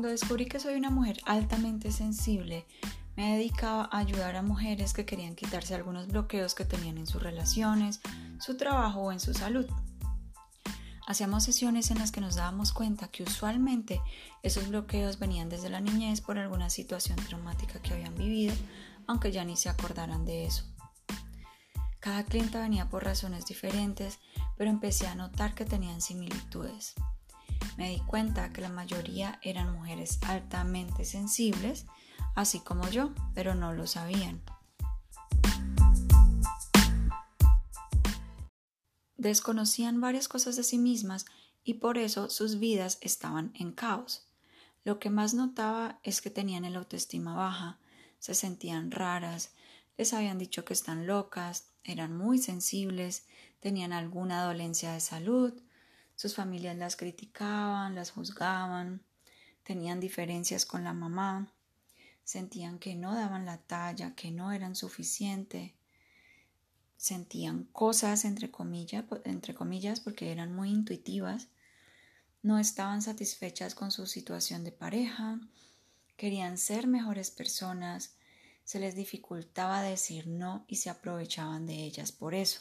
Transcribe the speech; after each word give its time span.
Cuando 0.00 0.18
descubrí 0.18 0.46
que 0.46 0.58
soy 0.58 0.76
una 0.76 0.88
mujer 0.88 1.18
altamente 1.26 1.92
sensible, 1.92 2.66
me 3.16 3.34
dedicaba 3.34 3.86
a 3.92 3.98
ayudar 3.98 4.34
a 4.34 4.40
mujeres 4.40 4.94
que 4.94 5.04
querían 5.04 5.34
quitarse 5.34 5.74
algunos 5.74 6.06
bloqueos 6.06 6.54
que 6.54 6.64
tenían 6.64 6.96
en 6.96 7.06
sus 7.06 7.22
relaciones, 7.22 8.00
su 8.38 8.56
trabajo 8.56 9.02
o 9.02 9.12
en 9.12 9.20
su 9.20 9.34
salud. 9.34 9.66
Hacíamos 11.06 11.44
sesiones 11.44 11.90
en 11.90 11.98
las 11.98 12.12
que 12.12 12.22
nos 12.22 12.36
dábamos 12.36 12.72
cuenta 12.72 13.08
que 13.08 13.24
usualmente 13.24 14.00
esos 14.42 14.68
bloqueos 14.68 15.18
venían 15.18 15.50
desde 15.50 15.68
la 15.68 15.82
niñez 15.82 16.22
por 16.22 16.38
alguna 16.38 16.70
situación 16.70 17.18
traumática 17.18 17.82
que 17.82 17.92
habían 17.92 18.14
vivido, 18.14 18.54
aunque 19.06 19.32
ya 19.32 19.44
ni 19.44 19.54
se 19.54 19.68
acordaran 19.68 20.24
de 20.24 20.46
eso. 20.46 20.64
Cada 21.98 22.24
clienta 22.24 22.58
venía 22.62 22.88
por 22.88 23.04
razones 23.04 23.44
diferentes, 23.44 24.18
pero 24.56 24.70
empecé 24.70 25.08
a 25.08 25.14
notar 25.14 25.54
que 25.54 25.66
tenían 25.66 26.00
similitudes. 26.00 26.94
Me 27.76 27.90
di 27.90 28.00
cuenta 28.00 28.52
que 28.52 28.60
la 28.60 28.68
mayoría 28.68 29.38
eran 29.42 29.72
mujeres 29.72 30.18
altamente 30.22 31.04
sensibles, 31.04 31.86
así 32.34 32.60
como 32.60 32.88
yo, 32.90 33.12
pero 33.34 33.54
no 33.54 33.72
lo 33.72 33.86
sabían. 33.86 34.42
Desconocían 39.16 40.00
varias 40.00 40.28
cosas 40.28 40.56
de 40.56 40.62
sí 40.62 40.78
mismas 40.78 41.26
y 41.62 41.74
por 41.74 41.98
eso 41.98 42.30
sus 42.30 42.58
vidas 42.58 42.98
estaban 43.02 43.52
en 43.54 43.72
caos. 43.72 44.26
Lo 44.84 44.98
que 44.98 45.10
más 45.10 45.34
notaba 45.34 46.00
es 46.02 46.22
que 46.22 46.30
tenían 46.30 46.64
el 46.64 46.76
autoestima 46.76 47.34
baja, 47.34 47.78
se 48.18 48.34
sentían 48.34 48.90
raras, 48.90 49.52
les 49.98 50.14
habían 50.14 50.38
dicho 50.38 50.64
que 50.64 50.72
están 50.72 51.06
locas, 51.06 51.68
eran 51.84 52.16
muy 52.16 52.38
sensibles, 52.38 53.26
tenían 53.60 53.92
alguna 53.92 54.42
dolencia 54.44 54.92
de 54.92 55.00
salud, 55.00 55.52
sus 56.20 56.34
familias 56.34 56.76
las 56.76 56.96
criticaban, 56.96 57.94
las 57.94 58.10
juzgaban, 58.10 59.00
tenían 59.62 60.00
diferencias 60.00 60.66
con 60.66 60.84
la 60.84 60.92
mamá, 60.92 61.50
sentían 62.24 62.78
que 62.78 62.94
no 62.94 63.14
daban 63.14 63.46
la 63.46 63.56
talla, 63.56 64.14
que 64.14 64.30
no 64.30 64.52
eran 64.52 64.76
suficiente, 64.76 65.74
sentían 66.98 67.64
cosas 67.72 68.26
entre 68.26 68.50
comillas, 68.50 69.06
entre 69.24 69.54
comillas 69.54 70.00
porque 70.00 70.30
eran 70.30 70.54
muy 70.54 70.68
intuitivas, 70.68 71.48
no 72.42 72.58
estaban 72.58 73.00
satisfechas 73.00 73.74
con 73.74 73.90
su 73.90 74.06
situación 74.06 74.62
de 74.62 74.72
pareja, 74.72 75.40
querían 76.18 76.58
ser 76.58 76.86
mejores 76.86 77.30
personas, 77.30 78.12
se 78.64 78.78
les 78.78 78.94
dificultaba 78.94 79.80
decir 79.80 80.26
no 80.26 80.66
y 80.68 80.76
se 80.76 80.90
aprovechaban 80.90 81.64
de 81.64 81.76
ellas 81.76 82.12
por 82.12 82.34
eso. 82.34 82.60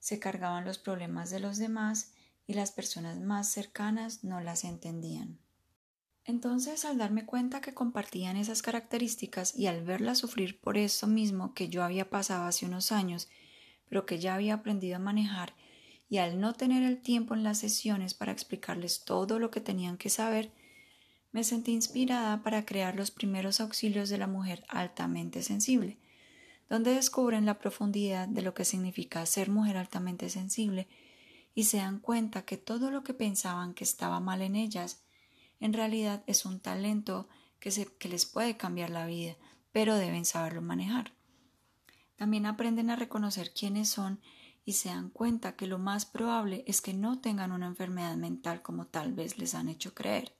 Se 0.00 0.18
cargaban 0.18 0.64
los 0.64 0.78
problemas 0.78 1.30
de 1.30 1.38
los 1.38 1.58
demás 1.58 2.14
y 2.46 2.54
las 2.54 2.72
personas 2.72 3.20
más 3.20 3.48
cercanas 3.48 4.24
no 4.24 4.40
las 4.40 4.64
entendían. 4.64 5.38
Entonces, 6.24 6.84
al 6.84 6.98
darme 6.98 7.24
cuenta 7.24 7.60
que 7.60 7.74
compartían 7.74 8.36
esas 8.36 8.62
características 8.62 9.56
y 9.56 9.68
al 9.68 9.84
verlas 9.84 10.18
sufrir 10.18 10.60
por 10.60 10.76
eso 10.76 11.06
mismo 11.06 11.54
que 11.54 11.68
yo 11.68 11.84
había 11.84 12.10
pasado 12.10 12.44
hace 12.44 12.66
unos 12.66 12.90
años, 12.90 13.28
pero 13.88 14.06
que 14.06 14.18
ya 14.18 14.34
había 14.34 14.54
aprendido 14.54 14.96
a 14.96 15.00
manejar, 15.00 15.54
y 16.08 16.18
al 16.18 16.40
no 16.40 16.52
tener 16.52 16.82
el 16.82 17.00
tiempo 17.00 17.34
en 17.34 17.44
las 17.44 17.58
sesiones 17.58 18.14
para 18.14 18.32
explicarles 18.32 19.04
todo 19.04 19.38
lo 19.38 19.50
que 19.50 19.60
tenían 19.60 19.96
que 19.96 20.10
saber, 20.10 20.50
me 21.32 21.44
sentí 21.44 21.72
inspirada 21.72 22.42
para 22.42 22.64
crear 22.64 22.96
los 22.96 23.10
primeros 23.10 23.60
auxilios 23.60 24.08
de 24.08 24.18
la 24.18 24.26
mujer 24.26 24.64
altamente 24.68 25.42
sensible, 25.42 25.98
donde 26.68 26.94
descubren 26.94 27.46
la 27.46 27.58
profundidad 27.58 28.26
de 28.26 28.42
lo 28.42 28.54
que 28.54 28.64
significa 28.64 29.24
ser 29.26 29.48
mujer 29.50 29.76
altamente 29.76 30.28
sensible 30.28 30.88
y 31.56 31.64
se 31.64 31.78
dan 31.78 32.00
cuenta 32.00 32.42
que 32.42 32.58
todo 32.58 32.90
lo 32.90 33.02
que 33.02 33.14
pensaban 33.14 33.72
que 33.72 33.82
estaba 33.82 34.20
mal 34.20 34.42
en 34.42 34.56
ellas 34.56 35.02
en 35.58 35.72
realidad 35.72 36.22
es 36.26 36.44
un 36.44 36.60
talento 36.60 37.28
que, 37.58 37.70
que 37.98 38.08
les 38.10 38.26
puede 38.26 38.58
cambiar 38.58 38.90
la 38.90 39.06
vida, 39.06 39.36
pero 39.72 39.96
deben 39.96 40.26
saberlo 40.26 40.60
manejar. 40.60 41.14
También 42.16 42.44
aprenden 42.44 42.90
a 42.90 42.96
reconocer 42.96 43.54
quiénes 43.54 43.88
son 43.88 44.20
y 44.66 44.74
se 44.74 44.90
dan 44.90 45.08
cuenta 45.08 45.56
que 45.56 45.66
lo 45.66 45.78
más 45.78 46.04
probable 46.04 46.62
es 46.66 46.82
que 46.82 46.92
no 46.92 47.20
tengan 47.20 47.52
una 47.52 47.66
enfermedad 47.66 48.16
mental 48.16 48.60
como 48.60 48.86
tal 48.86 49.14
vez 49.14 49.38
les 49.38 49.54
han 49.54 49.70
hecho 49.70 49.94
creer. 49.94 50.36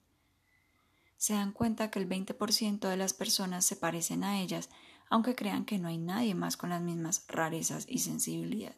Se 1.17 1.33
dan 1.33 1.53
cuenta 1.53 1.91
que 1.91 1.99
el 1.99 2.07
20% 2.07 2.91
de 2.91 2.97
las 2.99 3.15
personas 3.15 3.65
se 3.65 3.77
parecen 3.77 4.23
a 4.23 4.39
ellas, 4.43 4.69
aunque 5.09 5.35
crean 5.35 5.65
que 5.65 5.79
no 5.79 5.89
hay 5.89 5.97
nadie 5.97 6.35
más 6.35 6.59
con 6.59 6.69
las 6.69 6.83
mismas 6.83 7.25
rarezas 7.27 7.87
y 7.89 8.01
sensibilidad. 8.01 8.77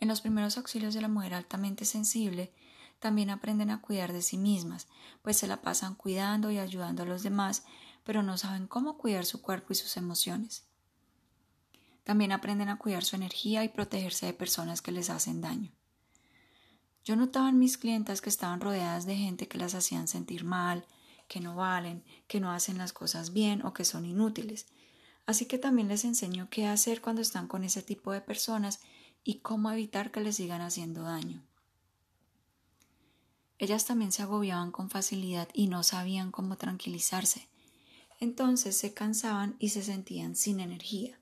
En 0.00 0.08
los 0.08 0.22
primeros 0.22 0.56
auxilios 0.56 0.94
de 0.94 1.02
la 1.02 1.08
mujer 1.08 1.34
altamente 1.34 1.84
sensible, 1.84 2.52
también 2.98 3.30
aprenden 3.30 3.70
a 3.70 3.80
cuidar 3.80 4.12
de 4.12 4.22
sí 4.22 4.36
mismas, 4.36 4.88
pues 5.22 5.36
se 5.36 5.46
la 5.46 5.62
pasan 5.62 5.94
cuidando 5.94 6.50
y 6.50 6.58
ayudando 6.58 7.02
a 7.02 7.06
los 7.06 7.22
demás, 7.22 7.64
pero 8.04 8.22
no 8.22 8.36
saben 8.38 8.66
cómo 8.66 8.98
cuidar 8.98 9.24
su 9.24 9.40
cuerpo 9.42 9.72
y 9.72 9.76
sus 9.76 9.96
emociones. 9.96 10.64
También 12.04 12.32
aprenden 12.32 12.68
a 12.70 12.78
cuidar 12.78 13.04
su 13.04 13.16
energía 13.16 13.62
y 13.62 13.68
protegerse 13.68 14.26
de 14.26 14.32
personas 14.32 14.82
que 14.82 14.92
les 14.92 15.10
hacen 15.10 15.40
daño. 15.40 15.70
Yo 17.04 17.16
notaba 17.16 17.48
en 17.48 17.58
mis 17.58 17.78
clientas 17.78 18.20
que 18.20 18.30
estaban 18.30 18.60
rodeadas 18.60 19.06
de 19.06 19.16
gente 19.16 19.48
que 19.48 19.58
las 19.58 19.74
hacían 19.74 20.08
sentir 20.08 20.44
mal, 20.44 20.86
que 21.28 21.40
no 21.40 21.54
valen, 21.54 22.04
que 22.26 22.40
no 22.40 22.50
hacen 22.50 22.78
las 22.78 22.92
cosas 22.92 23.32
bien 23.32 23.64
o 23.64 23.72
que 23.72 23.84
son 23.84 24.04
inútiles. 24.04 24.66
Así 25.24 25.46
que 25.46 25.58
también 25.58 25.88
les 25.88 26.04
enseño 26.04 26.48
qué 26.50 26.66
hacer 26.66 27.00
cuando 27.00 27.22
están 27.22 27.46
con 27.46 27.64
ese 27.64 27.82
tipo 27.82 28.12
de 28.12 28.20
personas 28.20 28.80
y 29.24 29.40
cómo 29.40 29.70
evitar 29.70 30.10
que 30.10 30.20
les 30.20 30.36
sigan 30.36 30.60
haciendo 30.60 31.02
daño. 31.02 31.44
Ellas 33.58 33.84
también 33.84 34.10
se 34.10 34.22
agobiaban 34.22 34.72
con 34.72 34.88
facilidad 34.88 35.48
y 35.52 35.66
no 35.66 35.82
sabían 35.82 36.30
cómo 36.30 36.56
tranquilizarse. 36.56 37.48
Entonces 38.18 38.76
se 38.76 38.94
cansaban 38.94 39.56
y 39.58 39.70
se 39.70 39.82
sentían 39.82 40.34
sin 40.34 40.60
energía. 40.60 41.20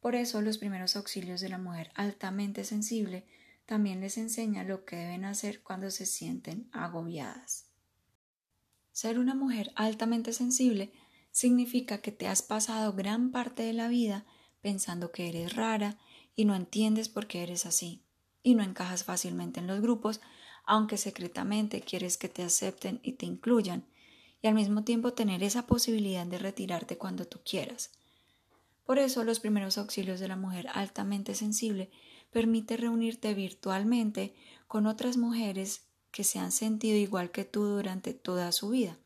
Por 0.00 0.14
eso 0.14 0.40
los 0.40 0.58
primeros 0.58 0.94
auxilios 0.94 1.40
de 1.40 1.48
la 1.48 1.58
mujer 1.58 1.90
altamente 1.94 2.64
sensible 2.64 3.26
también 3.66 4.00
les 4.00 4.16
enseña 4.18 4.64
lo 4.64 4.84
que 4.84 4.96
deben 4.96 5.24
hacer 5.24 5.62
cuando 5.62 5.90
se 5.90 6.06
sienten 6.06 6.68
agobiadas. 6.72 7.66
Ser 8.92 9.18
una 9.18 9.34
mujer 9.34 9.72
altamente 9.74 10.32
sensible 10.32 10.92
significa 11.32 11.98
que 11.98 12.12
te 12.12 12.28
has 12.28 12.42
pasado 12.42 12.94
gran 12.94 13.30
parte 13.30 13.62
de 13.64 13.72
la 13.72 13.88
vida 13.88 14.24
pensando 14.60 15.12
que 15.12 15.28
eres 15.28 15.54
rara 15.54 15.98
y 16.38 16.44
no 16.44 16.54
entiendes 16.54 17.08
por 17.08 17.26
qué 17.26 17.42
eres 17.42 17.66
así, 17.66 18.00
y 18.44 18.54
no 18.54 18.62
encajas 18.62 19.02
fácilmente 19.02 19.58
en 19.58 19.66
los 19.66 19.80
grupos 19.80 20.20
aunque 20.64 20.96
secretamente 20.96 21.80
quieres 21.80 22.16
que 22.16 22.28
te 22.28 22.44
acepten 22.44 23.00
y 23.02 23.14
te 23.14 23.26
incluyan, 23.26 23.84
y 24.40 24.46
al 24.46 24.54
mismo 24.54 24.84
tiempo 24.84 25.14
tener 25.14 25.42
esa 25.42 25.66
posibilidad 25.66 26.24
de 26.24 26.38
retirarte 26.38 26.96
cuando 26.96 27.24
tú 27.24 27.40
quieras. 27.44 27.90
Por 28.86 29.00
eso 29.00 29.24
los 29.24 29.40
primeros 29.40 29.78
auxilios 29.78 30.20
de 30.20 30.28
la 30.28 30.36
mujer 30.36 30.68
altamente 30.72 31.34
sensible 31.34 31.90
permite 32.30 32.76
reunirte 32.76 33.34
virtualmente 33.34 34.32
con 34.68 34.86
otras 34.86 35.16
mujeres 35.16 35.86
que 36.12 36.22
se 36.22 36.38
han 36.38 36.52
sentido 36.52 36.96
igual 36.98 37.32
que 37.32 37.44
tú 37.44 37.64
durante 37.64 38.14
toda 38.14 38.52
su 38.52 38.68
vida. 38.68 38.96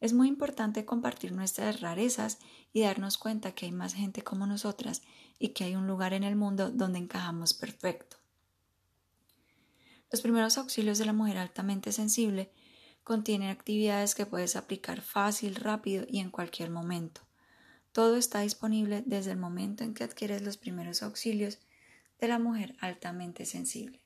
Es 0.00 0.12
muy 0.12 0.28
importante 0.28 0.84
compartir 0.84 1.32
nuestras 1.32 1.80
rarezas 1.80 2.38
y 2.72 2.82
darnos 2.82 3.16
cuenta 3.18 3.52
que 3.52 3.66
hay 3.66 3.72
más 3.72 3.94
gente 3.94 4.22
como 4.22 4.46
nosotras 4.46 5.02
y 5.38 5.48
que 5.48 5.64
hay 5.64 5.76
un 5.76 5.86
lugar 5.86 6.12
en 6.12 6.24
el 6.24 6.36
mundo 6.36 6.70
donde 6.70 6.98
encajamos 6.98 7.54
perfecto. 7.54 8.18
Los 10.12 10.20
primeros 10.20 10.58
auxilios 10.58 10.98
de 10.98 11.06
la 11.06 11.12
mujer 11.12 11.38
altamente 11.38 11.92
sensible 11.92 12.50
contienen 13.02 13.50
actividades 13.50 14.14
que 14.14 14.26
puedes 14.26 14.56
aplicar 14.56 15.00
fácil, 15.00 15.54
rápido 15.54 16.04
y 16.08 16.20
en 16.20 16.30
cualquier 16.30 16.70
momento. 16.70 17.22
Todo 17.92 18.16
está 18.16 18.40
disponible 18.40 19.02
desde 19.06 19.30
el 19.30 19.38
momento 19.38 19.82
en 19.82 19.94
que 19.94 20.04
adquieres 20.04 20.42
los 20.42 20.56
primeros 20.56 21.02
auxilios 21.02 21.58
de 22.20 22.28
la 22.28 22.38
mujer 22.38 22.76
altamente 22.80 23.46
sensible. 23.46 24.05